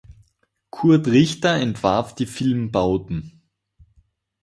[0.71, 3.43] Kurt Richter entwarf die Filmbauten.